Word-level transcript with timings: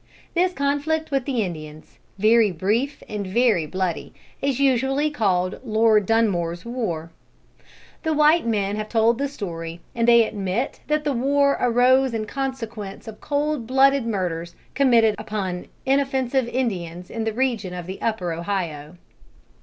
This 0.33 0.51
conflict 0.51 1.11
with 1.11 1.25
the 1.25 1.43
Indians, 1.43 1.99
very 2.17 2.49
brief 2.49 3.03
and 3.07 3.27
very 3.27 3.67
bloody, 3.67 4.15
is 4.41 4.59
usually 4.59 5.11
called 5.11 5.59
Lord 5.63 6.07
Dunmore's 6.07 6.65
war. 6.65 7.11
The 8.01 8.11
white 8.15 8.43
men 8.43 8.77
have 8.77 8.89
told 8.89 9.19
the 9.19 9.27
story, 9.27 9.79
and 9.93 10.07
they 10.07 10.25
admit 10.25 10.79
that 10.87 11.03
the 11.03 11.13
war 11.13 11.55
"arose 11.59 12.15
in 12.15 12.25
consequence 12.25 13.07
of 13.07 13.21
cold 13.21 13.67
blooded 13.67 14.07
murders 14.07 14.55
committed 14.73 15.13
upon 15.19 15.67
inoffensive 15.85 16.47
Indians 16.47 17.11
in 17.11 17.23
the 17.23 17.31
region 17.33 17.71
of 17.75 17.85
the 17.85 18.01
upper 18.01 18.33
Ohio." 18.33 18.97